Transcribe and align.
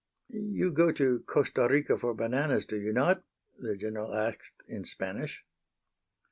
"You 0.29 0.71
go 0.71 0.91
to 0.93 1.19
Costa 1.27 1.67
Rica 1.69 1.95
for 1.95 2.15
bananas, 2.15 2.65
do 2.65 2.75
you 2.75 2.91
not?" 2.91 3.23
the 3.59 3.77
General 3.77 4.15
asked 4.15 4.63
in 4.67 4.83
Spanish. 4.83 5.45